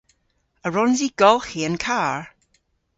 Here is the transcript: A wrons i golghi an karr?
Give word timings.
A 0.65 0.67
wrons 0.69 0.99
i 1.07 1.09
golghi 1.19 1.61
an 1.67 1.77
karr? 1.85 2.19